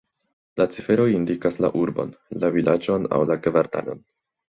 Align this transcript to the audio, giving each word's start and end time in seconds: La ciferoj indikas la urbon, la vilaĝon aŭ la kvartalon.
La 0.61 0.65
ciferoj 0.77 1.05
indikas 1.17 1.59
la 1.67 1.71
urbon, 1.83 2.17
la 2.47 2.53
vilaĝon 2.59 3.09
aŭ 3.19 3.25
la 3.33 3.43
kvartalon. 3.47 4.07